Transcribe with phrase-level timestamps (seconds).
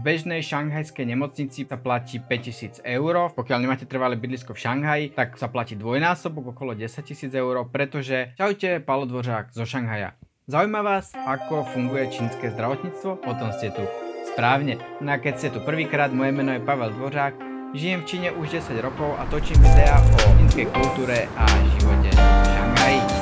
[0.00, 5.52] bežnej šanghajskej nemocnici sa platí 5000 eur, pokiaľ nemáte trvalé bydlisko v Šanghaji, tak sa
[5.52, 10.16] platí dvojnásobok okolo 10 000 eur, pretože čaute, Palo Dvořák zo Šanghaja.
[10.50, 13.22] Zaujíma vás, ako funguje čínske zdravotníctvo?
[13.22, 13.86] Potom ste tu
[14.34, 14.82] správne.
[14.98, 17.34] No a keď ste tu prvýkrát, moje meno je Pavel Dvořák,
[17.76, 21.44] žijem v Číne už 10 rokov a točím videá o čínskej kultúre a
[21.78, 22.18] živote v
[22.50, 23.19] Šanghaji.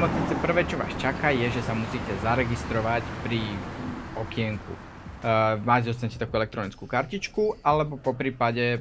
[0.00, 3.44] Nemocnice, prvé, čo vás čaká, je, že sa musíte zaregistrovať pri
[4.16, 4.72] okienku.
[5.20, 8.80] Uh, máte dostanete takú elektronickú kartičku, alebo po prípade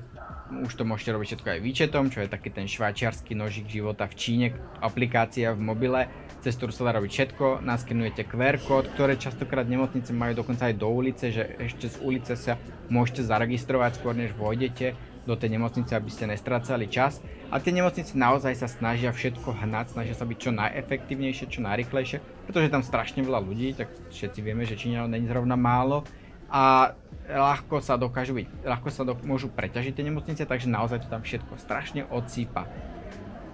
[0.64, 4.16] už to môžete robiť všetko aj výčetom, čo je taký ten švajčiarsky nožík života v
[4.16, 4.48] Číne,
[4.80, 6.08] aplikácia v mobile,
[6.40, 10.80] cez ktorú sa dá robiť všetko, naskenujete QR kód, ktoré častokrát nemocnice majú dokonca aj
[10.80, 12.56] do ulice, že ešte z ulice sa
[12.88, 14.96] môžete zaregistrovať skôr než vojdete
[15.30, 17.22] do tej nemocnice, aby ste nestrácali čas.
[17.54, 22.18] A tie nemocnice naozaj sa snažia všetko hnať, snažia sa byť čo najefektívnejšie, čo najrychlejšie,
[22.50, 26.02] pretože tam strašne veľa ľudí, tak všetci vieme, že Číňanov není zrovna málo
[26.50, 26.98] a
[27.30, 31.22] ľahko sa dokážu byť, ľahko sa do, môžu preťažiť tie nemocnice, takže naozaj to tam
[31.22, 32.66] všetko strašne odsýpa.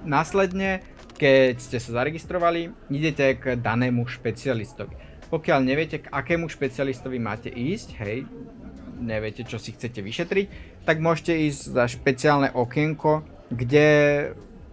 [0.08, 0.80] Následne,
[1.20, 4.96] keď ste sa zaregistrovali, idete k danému špecialistovi.
[5.28, 8.30] Pokiaľ neviete, k akému špecialistovi máte ísť, hej,
[9.06, 10.46] neviete, čo si chcete vyšetriť,
[10.84, 13.22] tak môžete ísť za špeciálne okienko,
[13.54, 13.88] kde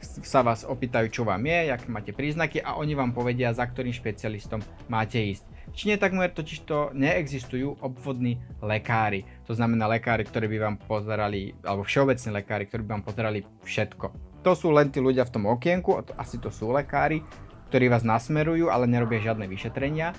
[0.02, 3.94] sa vás opýtajú, čo vám je, aké máte príznaky a oni vám povedia, za ktorým
[3.94, 4.58] špecialistom
[4.90, 5.46] máte ísť.
[5.72, 9.24] V Číne takmer totiž to neexistujú obvodní lekári.
[9.48, 14.06] To znamená lekári, ktorí by vám pozerali, alebo všeobecní lekári, ktorí by vám pozerali všetko.
[14.42, 17.22] To sú len tí ľudia v tom okienku, asi to sú lekári,
[17.70, 20.12] ktorí vás nasmerujú, ale nerobia žiadne vyšetrenia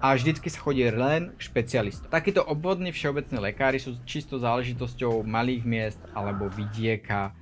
[0.00, 2.10] a vždycky sa chodí len k špecialistom.
[2.10, 7.34] Takíto obvodní všeobecní lekári sú čisto záležitosťou malých miest alebo vidieka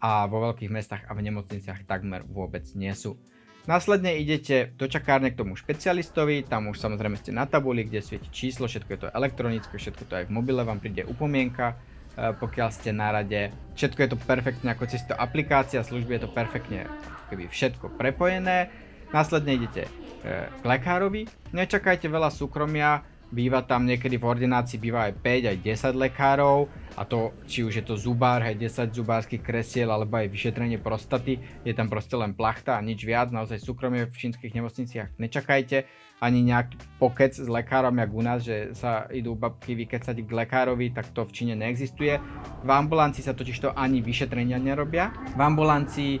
[0.00, 3.20] a vo veľkých mestách a v nemocniciach takmer vôbec nie sú.
[3.68, 8.32] Následne idete do čakárne k tomu špecialistovi, tam už samozrejme ste na tabuli, kde svieti
[8.32, 11.76] číslo, všetko je to elektronické, všetko to aj v mobile vám príde upomienka,
[12.16, 13.52] e, pokiaľ ste na rade.
[13.76, 16.88] Všetko je to perfektne ako cez to aplikácia, služby je to perfektne
[17.28, 18.72] keby všetko prepojené.
[19.12, 19.92] Následne idete
[20.24, 21.24] k lekárovi,
[21.56, 23.00] nečakajte veľa súkromia,
[23.30, 26.66] býva tam niekedy v ordinácii býva aj 5, aj 10 lekárov
[26.98, 31.38] a to či už je to zubár, aj 10 zubárskych kresiel alebo aj vyšetrenie prostaty,
[31.62, 35.86] je tam proste len plachta a nič viac, naozaj súkromie v čínskych nemocniciach nečakajte,
[36.20, 40.92] ani nejaký pokec s lekárom jak u nás, že sa idú babky vykecať k lekárovi,
[40.92, 42.20] tak to v Číne neexistuje.
[42.60, 45.16] V ambulancii sa totiž to ani vyšetrenia nerobia.
[45.32, 46.12] V ambulancii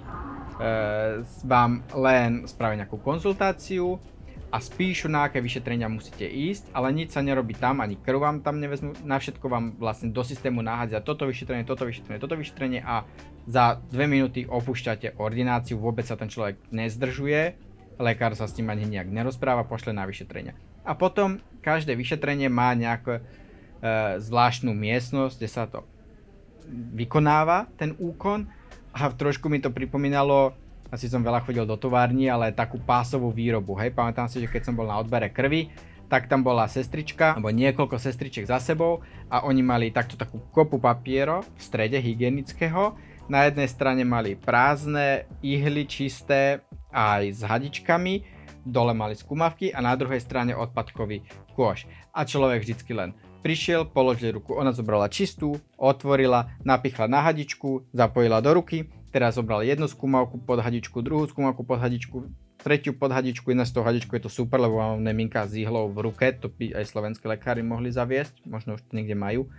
[1.44, 3.96] vám len spravia nejakú konzultáciu,
[4.50, 8.36] a spíšu, na aké vyšetrenia musíte ísť, ale nič sa nerobí tam, ani krv vám
[8.42, 12.82] tam nevezmú, na všetko vám vlastne do systému nahádzia toto vyšetrenie, toto vyšetrenie, toto vyšetrenie
[12.82, 13.06] a
[13.46, 17.54] za dve minúty opúšťate ordináciu, vôbec sa ten človek nezdržuje,
[18.02, 20.58] lekár sa s tým ani nejak nerozpráva, pošle na vyšetrenia.
[20.82, 23.22] A potom každé vyšetrenie má nejakú e,
[24.18, 25.86] zvláštnu miestnosť, kde sa to
[26.98, 28.50] vykonáva, ten úkon
[28.94, 30.54] a trošku mi to pripomínalo
[30.90, 34.62] asi som veľa chodil do továrny, ale takú pásovú výrobu, hej, pamätám si, že keď
[34.66, 35.70] som bol na odbere krvi,
[36.10, 38.98] tak tam bola sestrička, alebo niekoľko sestričiek za sebou
[39.30, 42.98] a oni mali takto takú kopu papiero v strede hygienického.
[43.30, 48.26] Na jednej strane mali prázdne ihly čisté aj s hadičkami,
[48.66, 51.22] dole mali skúmavky a na druhej strane odpadkový
[51.54, 51.86] kôš.
[52.10, 58.38] A človek vždycky len prišiel, položil ruku, ona zobrala čistú, otvorila, napichla na hadičku, zapojila
[58.44, 62.30] do ruky, Teraz zobral jednu skúmavku pod hadičku, druhú skúmavku pod hadičku,
[62.62, 64.14] tretiu pod hadičku, jedna z toho hadičku.
[64.14, 67.66] Je to super, lebo mám neminka s ihlou v ruke, to by aj slovenské lekári
[67.66, 69.50] mohli zaviesť, možno už to niekde majú.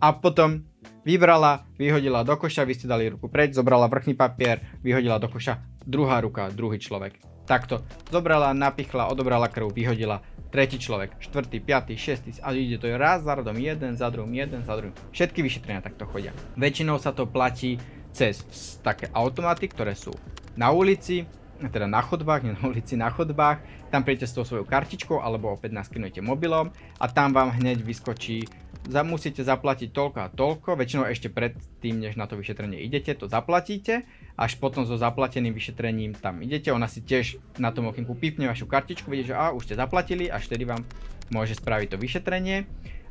[0.00, 0.64] A potom
[1.04, 5.60] vybrala, vyhodila do koša, vy ste dali ruku preč, zobrala vrchný papier, vyhodila do koša,
[5.84, 7.20] druhá ruka, druhý človek.
[7.44, 13.24] Takto, zobrala, napichla, odobrala krv, vyhodila, tretí človek, štvrtý, piatý, šestý a ide to raz
[13.24, 14.96] za rodom, jeden za druhým, jeden za druhým.
[15.12, 16.32] Všetky vyšetrenia takto chodia.
[16.56, 17.76] Väčšinou sa to platí
[18.12, 18.42] cez
[18.80, 20.10] také automaty, ktoré sú
[20.58, 21.22] na ulici,
[21.66, 23.58] teda na chodbách, nie na ulici, na chodbách.
[23.90, 26.70] Tam príjete s tou svojou kartičkou alebo opäť naskenujete mobilom
[27.02, 28.46] a tam vám hneď vyskočí,
[28.88, 31.52] za, musíte zaplatiť toľko a toľko, väčšinou ešte pred
[31.82, 34.06] tým, než na to vyšetrenie idete, to zaplatíte,
[34.38, 38.64] až potom so zaplateným vyšetrením tam idete, ona si tiež na tom okinku pípne vašu
[38.70, 40.86] kartičku, vidíte, že a už ste zaplatili, až vtedy vám
[41.28, 42.64] môže spraviť to vyšetrenie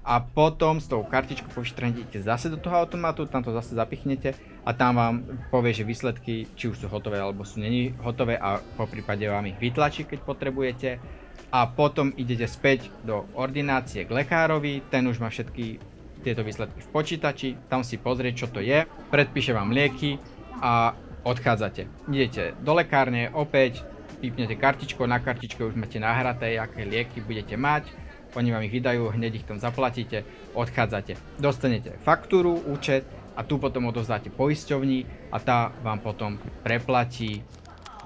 [0.08, 3.76] a potom s tou kartičkou po vyšetrení idete zase do toho automatu, tam to zase
[3.76, 5.16] zapichnete a tam vám
[5.52, 9.52] povie, že výsledky či už sú hotové alebo sú není hotové a po prípade vám
[9.52, 11.04] ich vytlačí, keď potrebujete
[11.52, 15.84] a potom idete späť do ordinácie k lekárovi, ten už má všetky
[16.24, 20.24] tieto výsledky v počítači, tam si pozrie, čo to je, predpíše vám lieky
[20.64, 20.96] a
[21.28, 22.08] odchádzate.
[22.08, 23.84] Idete do lekárne, opäť
[24.24, 28.07] pípnete kartičku, na kartičke už máte nahraté, aké lieky budete mať,
[28.38, 30.22] oni vám ich vydajú, hneď ich tam zaplatíte,
[30.54, 31.18] odchádzate.
[31.42, 33.04] Dostanete faktúru, účet
[33.34, 37.42] a tu potom odovzdáte poisťovni a tá vám potom preplatí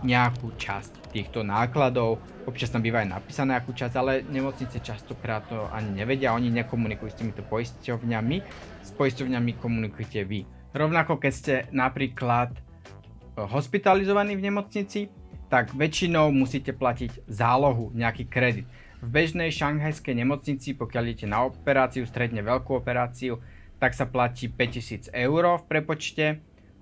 [0.01, 2.17] nejakú časť týchto nákladov.
[2.49, 7.09] Občas tam býva aj napísané akú časť, ale nemocnice častokrát to ani nevedia, oni nekomunikujú
[7.11, 8.37] s týmito poisťovňami,
[8.81, 10.47] s poisťovňami komunikujete vy.
[10.73, 15.11] Rovnako keď ste napríklad eh, hospitalizovaní v nemocnici,
[15.51, 18.65] tak väčšinou musíte platiť zálohu, nejaký kredit.
[19.01, 23.41] V bežnej šanghajskej nemocnici, pokiaľ idete na operáciu, stredne veľkú operáciu,
[23.81, 26.25] tak sa platí 5000 eur v prepočte.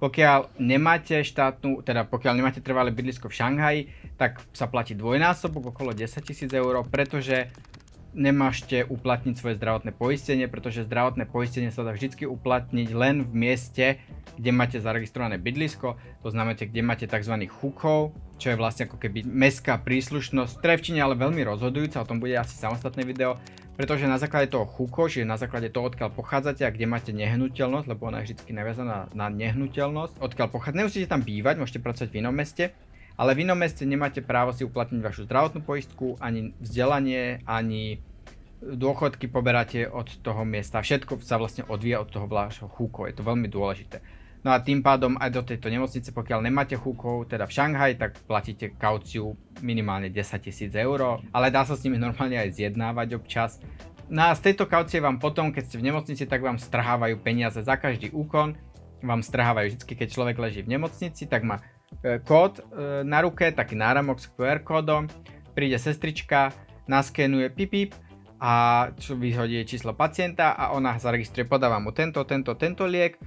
[0.04, 3.82] Pokiaľ nemáte štátnu, teda pokiaľ nemáte trvalé bydlisko v Šanghaji,
[4.20, 7.52] tak sa platí dvojnásobok, okolo 10 tisíc eur, pretože
[8.14, 14.02] nemášte uplatniť svoje zdravotné poistenie, pretože zdravotné poistenie sa dá vždy uplatniť len v mieste,
[14.40, 17.36] kde máte zaregistrované bydlisko, to znamená, kde máte tzv.
[17.52, 22.24] chukov, čo je vlastne ako keby mestská príslušnosť, ktorá Číne ale veľmi rozhodujúca, o tom
[22.24, 23.36] bude asi samostatné video,
[23.80, 27.88] pretože na základe toho chuko, čiže na základe toho, odkiaľ pochádzate a kde máte nehnuteľnosť,
[27.88, 32.20] lebo ona je vždy naviazaná na nehnuteľnosť, odkiaľ pochádzate, nemusíte tam bývať, môžete pracovať v
[32.20, 32.76] inom meste,
[33.20, 38.00] ale v inom meste nemáte právo si uplatniť vašu zdravotnú poistku, ani vzdelanie, ani
[38.64, 40.80] dôchodky poberáte od toho miesta.
[40.80, 44.00] Všetko sa vlastne odvíja od toho vášho chúko, je to veľmi dôležité.
[44.40, 48.12] No a tým pádom aj do tejto nemocnice, pokiaľ nemáte chúkov, teda v Šanghaj, tak
[48.24, 53.60] platíte kauciu minimálne 10 tisíc eur, ale dá sa s nimi normálne aj zjednávať občas.
[54.08, 57.60] No a z tejto kaucie vám potom, keď ste v nemocnici, tak vám strhávajú peniaze
[57.60, 58.56] za každý úkon,
[59.04, 61.60] vám strhávajú vždy, keď človek leží v nemocnici, tak má
[62.24, 62.64] kód e,
[63.04, 65.10] na ruke, taký náramok s QR kódom,
[65.54, 66.54] príde sestrička,
[66.88, 67.94] naskenuje pipip
[68.40, 73.20] a vyhodí číslo pacienta a ona zaregistruje, podáva mu tento, tento, tento liek,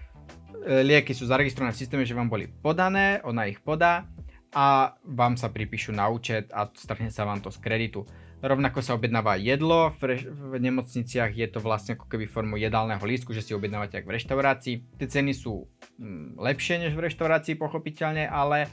[0.62, 4.06] E, lieky sú zaregistrované v systéme, že vám boli podané, ona ich podá
[4.52, 8.04] a vám sa pripíšu na účet a strhne sa vám to z kreditu.
[8.42, 13.30] Rovnako sa objednáva jedlo, v, v nemocniciach je to vlastne ako keby formu jedálneho lístku,
[13.30, 14.74] že si objednávate ako v reštaurácii.
[14.98, 18.66] Tie ceny sú hm, lepšie než v reštaurácii pochopiteľne, ale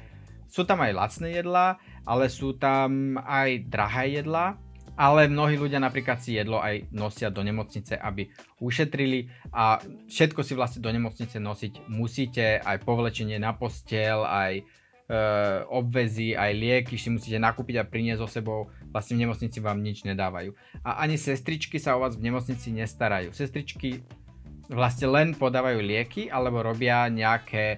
[0.49, 4.57] sú tam aj lacné jedlá, ale sú tam aj drahé jedlá,
[4.97, 8.27] ale mnohí ľudia napríklad si jedlo aj nosia do nemocnice, aby
[8.59, 9.79] ušetrili a
[10.09, 14.65] všetko si vlastne do nemocnice nosiť musíte, aj povlečenie na postel, aj
[15.73, 20.05] obvezy, aj lieky si musíte nakúpiť a priniesť so sebou, vlastne v nemocnici vám nič
[20.05, 20.53] nedávajú.
[20.85, 23.33] A ani sestričky sa o vás v nemocnici nestarajú.
[23.33, 24.05] Sestričky
[24.69, 27.77] vlastne len podávajú lieky alebo robia nejaké e,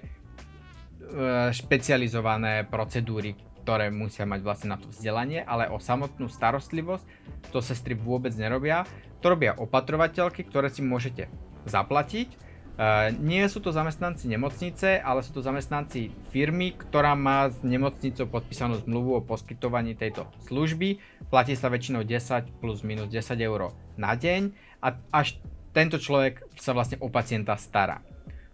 [1.56, 3.32] špecializované procedúry,
[3.64, 7.04] ktoré musia mať vlastne na to vzdelanie, ale o samotnú starostlivosť
[7.48, 8.84] to sestry vôbec nerobia.
[9.24, 11.32] To robia opatrovateľky, ktoré si môžete
[11.64, 12.51] zaplatiť.
[12.72, 18.24] Uh, nie sú to zamestnanci nemocnice, ale sú to zamestnanci firmy, ktorá má s nemocnicou
[18.32, 20.96] podpísanú zmluvu o poskytovaní tejto služby.
[21.28, 25.36] Platí sa väčšinou 10 plus minus 10 eur na deň a až
[25.76, 28.00] tento človek sa vlastne o pacienta stará.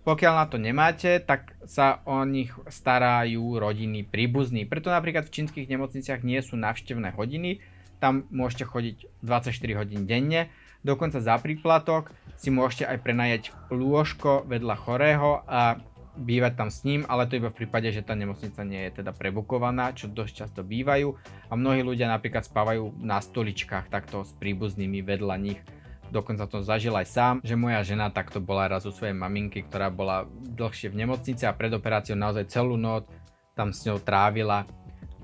[0.03, 4.67] Pokiaľ na to nemáte, tak sa o nich starajú rodiny príbuzní.
[4.67, 7.61] Preto napríklad v čínskych nemocniciach nie sú návštevné hodiny,
[7.99, 10.49] tam môžete chodiť 24 hodín denne,
[10.82, 15.80] dokonca za príplatok si môžete aj prenajať lôžko vedľa chorého a
[16.19, 19.14] bývať tam s ním, ale to iba v prípade, že tá nemocnica nie je teda
[19.14, 21.14] prebukovaná, čo dosť často bývajú.
[21.48, 25.60] A mnohí ľudia napríklad spávajú na stoličkách takto s príbuznými vedľa nich.
[26.08, 29.93] Dokonca to zažil aj sám, že moja žena takto bola raz u svojej maminky, ktorá
[29.93, 33.06] bola dlhšie v nemocnici a pred operáciou naozaj celú noc
[33.53, 34.64] tam s ňou trávila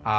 [0.04, 0.16] a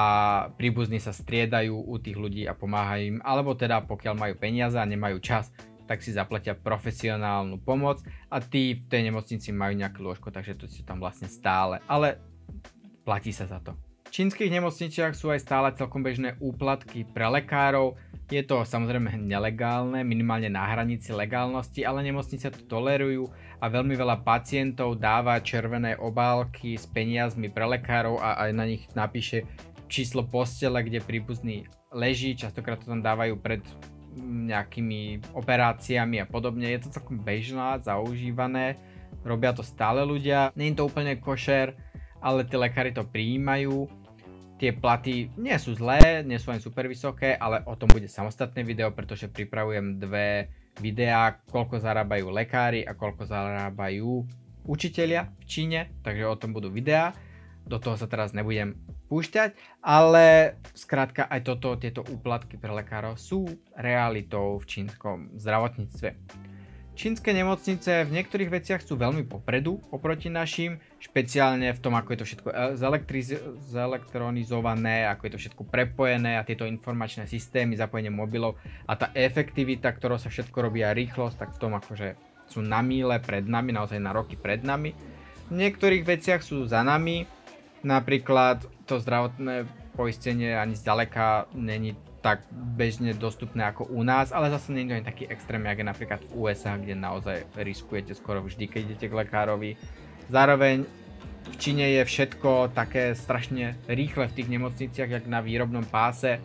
[0.58, 4.84] príbuzní sa striedajú u tých ľudí a pomáhajú im, alebo teda pokiaľ majú peniaze a
[4.84, 5.54] nemajú čas,
[5.86, 8.02] tak si zaplatia profesionálnu pomoc
[8.34, 12.18] a tí v tej nemocnici majú nejaké lôžko, takže to si tam vlastne stále, ale
[13.06, 13.78] platí sa za to.
[14.10, 17.94] V čínskych nemocniciach sú aj stále celkom bežné úplatky pre lekárov,
[18.26, 23.30] je to samozrejme nelegálne, minimálne na hranici legálnosti, ale nemocnice to tolerujú
[23.62, 28.90] a veľmi veľa pacientov dáva červené obálky s peniazmi pre lekárov a aj na nich
[28.98, 29.46] napíše
[29.88, 33.62] číslo postele, kde príbuzný leží, častokrát to tam dávajú pred
[34.20, 36.72] nejakými operáciami a podobne.
[36.72, 38.80] Je to celkom bežná, zaužívané,
[39.28, 40.56] robia to stále ľudia.
[40.56, 41.76] Je to úplne košer,
[42.24, 43.92] ale tí lekári to prijímajú
[44.56, 48.64] Tie platy nie sú zlé, nie sú ani super vysoké, ale o tom bude samostatné
[48.64, 50.48] video, pretože pripravujem dve
[50.80, 54.24] videá, koľko zarábajú lekári a koľko zarábajú
[54.64, 57.12] učitelia v Číne, takže o tom budú videá.
[57.68, 58.80] Do toho sa teraz nebudem
[59.16, 63.48] púšťať, ale skrátka aj toto, tieto úplatky pre lekárov sú
[63.80, 66.12] realitou v čínskom zdravotníctve.
[66.96, 72.20] Čínske nemocnice v niektorých veciach sú veľmi popredu oproti našim, špeciálne v tom, ako je
[72.20, 72.50] to všetko
[73.68, 78.56] zelektronizované, ako je to všetko prepojené a tieto informačné systémy, zapojenie mobilov
[78.88, 82.16] a tá efektivita, ktorou sa všetko robí a rýchlosť, tak v tom akože
[82.48, 84.96] sú na míle pred nami, naozaj na roky pred nami.
[85.52, 87.28] V niektorých veciach sú za nami,
[87.86, 91.94] napríklad to zdravotné poistenie ani zďaleka není
[92.26, 95.78] tak bežne dostupné ako u nás, ale zase nie je to ani taký extrém, jak
[95.78, 99.78] je napríklad v USA, kde naozaj riskujete skoro vždy, keď idete k lekárovi.
[100.34, 100.90] Zároveň
[101.46, 106.42] v Číne je všetko také strašne rýchle v tých nemocniciach, jak na výrobnom páse.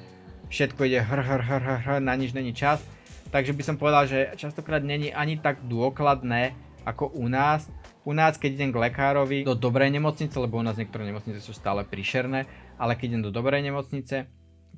[0.53, 2.85] Všetko ide hr, hr, hr, hr, hr na nič není čas.
[3.33, 6.53] Takže by som povedal, že častokrát není ani tak dôkladné
[6.85, 7.69] ako u nás.
[8.05, 11.53] U nás, keď idem k lekárovi do dobrej nemocnice, lebo u nás niektoré nemocnice sú
[11.53, 12.49] stále príšerné,
[12.81, 14.31] ale keď idem do dobrej nemocnice,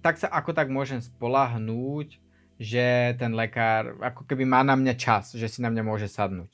[0.03, 2.19] tak sa ako tak môžem spolahnúť,
[2.59, 6.51] že ten lekár ako keby má na mňa čas, že si na mňa môže sadnúť.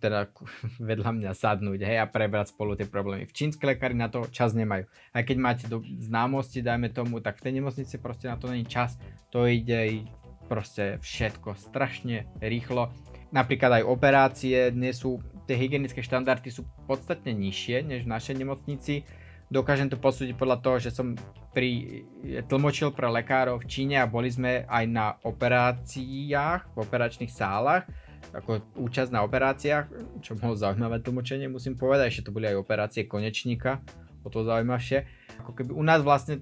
[0.00, 0.28] Teda
[0.92, 3.28] vedľa mňa sadnúť, hej, a prebrať spolu tie problémy.
[3.28, 4.88] V čínske lekári na to čas nemajú.
[5.12, 8.68] Aj keď máte do známosti, dajme tomu, tak v tej nemocnici proste na to není
[8.68, 8.96] čas.
[9.32, 10.08] To ide
[10.48, 12.92] proste všetko strašne rýchlo.
[13.32, 19.08] Napríklad aj operácie, dnes sú, tie hygienické štandardy sú podstatne nižšie než v našej nemocnici
[19.52, 21.12] dokážem to posúdiť podľa toho, že som
[21.52, 22.02] pri,
[22.48, 27.84] tlmočil pre lekárov v Číne a boli sme aj na operáciách, v operačných sálach,
[28.32, 29.84] ako účasť na operáciách,
[30.24, 33.84] čo bolo zaujímavé tlmočenie, musím povedať, že to boli aj operácie konečníka,
[34.24, 35.04] o to zaujímavšie.
[35.44, 36.40] Ako keby u nás vlastne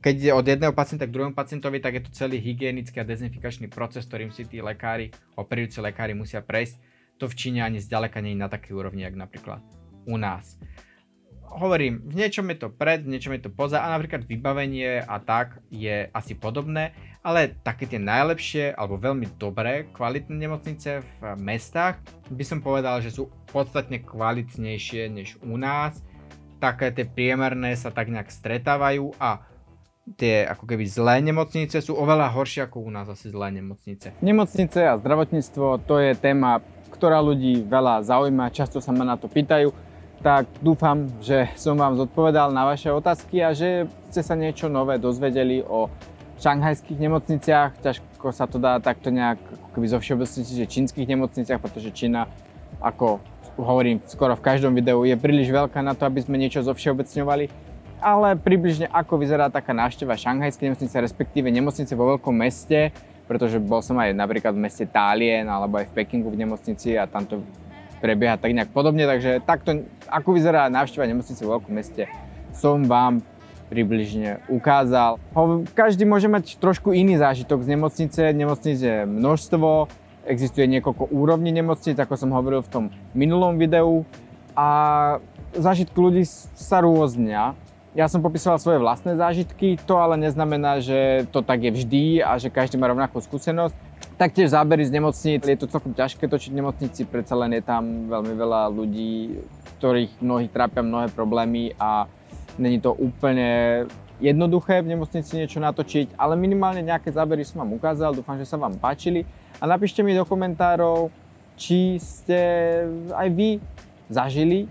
[0.00, 3.68] keď ide od jedného pacienta k druhému pacientovi, tak je to celý hygienický a dezinfikačný
[3.68, 6.80] proces, ktorým si tí lekári, operujúci lekári musia prejsť.
[7.20, 9.60] To v Číne ani zďaleka nie je na takej úrovni, ako napríklad
[10.08, 10.56] u nás
[11.50, 15.18] hovorím, v niečom je to pred, v niečom je to poza a napríklad vybavenie a
[15.18, 16.94] tak je asi podobné,
[17.26, 21.98] ale také tie najlepšie alebo veľmi dobré kvalitné nemocnice v mestách
[22.30, 25.98] by som povedal, že sú podstatne kvalitnejšie než u nás.
[26.62, 29.42] Také tie priemerné sa tak nejak stretávajú a
[30.16, 34.16] tie ako keby zlé nemocnice sú oveľa horšie ako u nás asi zlé nemocnice.
[34.24, 39.30] Nemocnice a zdravotníctvo to je téma, ktorá ľudí veľa zaujíma, často sa ma na to
[39.30, 39.70] pýtajú
[40.20, 45.00] tak dúfam, že som vám zodpovedal na vaše otázky a že ste sa niečo nové
[45.00, 45.88] dozvedeli o
[46.40, 47.80] šanghajských nemocniciach.
[47.80, 49.40] Ťažko sa to dá takto nejak
[49.72, 52.28] keby zo všeobecnosti, že čínskych nemocniciach, pretože Čína,
[52.84, 53.20] ako
[53.56, 57.69] hovorím skoro v každom videu, je príliš veľká na to, aby sme niečo zovšeobecňovali.
[58.00, 62.96] Ale približne ako vyzerá taká návšteva šanghajskej nemocnice, respektíve nemocnice vo veľkom meste,
[63.28, 67.04] pretože bol som aj napríklad v meste Tálien alebo aj v Pekingu v nemocnici a
[67.04, 67.44] tam to
[68.00, 72.08] prebieha tak nejak podobne, takže takto, ako vyzerá návšteva nemocnice v veľkom meste,
[72.56, 73.20] som vám
[73.68, 75.20] približne ukázal.
[75.76, 79.86] Každý môže mať trošku iný zážitok z nemocnice, nemocnice je množstvo,
[80.26, 84.02] existuje niekoľko úrovní nemocnic, ako som hovoril v tom minulom videu
[84.56, 84.68] a
[85.54, 86.24] zážitky ľudí
[86.56, 87.54] sa rôznia.
[87.90, 92.38] Ja som popísal svoje vlastné zážitky, to ale neznamená, že to tak je vždy a
[92.38, 93.74] že každý má rovnakú skúsenosť.
[94.14, 98.06] Taktiež zábery z nemocníc, je to celkom ťažké točiť v nemocnici, predsa len je tam
[98.06, 99.42] veľmi veľa ľudí,
[99.82, 102.06] ktorých mnohých trápia mnohé problémy a
[102.62, 103.90] není to úplne
[104.22, 108.54] jednoduché v nemocnici niečo natočiť, ale minimálne nejaké zábery som vám ukázal, dúfam, že sa
[108.54, 109.26] vám páčili.
[109.58, 111.10] A napíšte mi do komentárov,
[111.58, 112.38] či ste
[113.10, 113.58] aj vy
[114.06, 114.70] zažili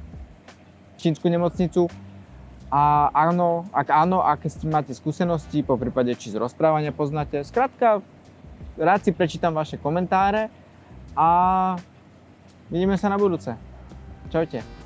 [0.96, 1.92] čínsku nemocnicu
[2.70, 7.42] a áno, ak áno, aké ste máte skúsenosti, po prípade či z rozprávania poznáte.
[7.42, 8.06] Skrátka,
[8.78, 10.54] rád si prečítam vaše komentáre
[11.18, 11.28] a
[12.70, 13.58] vidíme sa na budúce.
[14.30, 14.78] Čaute.